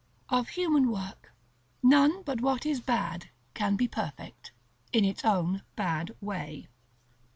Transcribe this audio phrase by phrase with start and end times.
[0.29, 1.31] Of human work
[1.83, 4.51] none but what is bad can be perfect,
[4.91, 6.65] in its own bad way.